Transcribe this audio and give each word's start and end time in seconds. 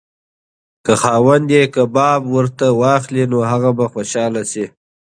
که 0.85 0.93
خاوند 1.01 1.47
یې 1.55 1.63
کباب 1.75 2.21
ورته 2.35 2.65
واخلي 2.81 3.23
نو 3.31 3.37
هغه 3.51 3.69
به 3.77 3.85
خوشحاله 3.93 4.41
شي. 4.51 4.65